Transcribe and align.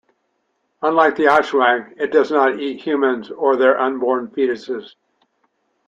Unlike 0.81 1.15
the 1.17 1.25
Aswang, 1.25 1.93
it 1.95 2.11
does 2.11 2.31
not 2.31 2.59
eat 2.59 2.81
humans 2.81 3.29
or 3.29 3.55
their 3.55 3.77
unborn 3.79 4.29
fetuses. 4.29 4.95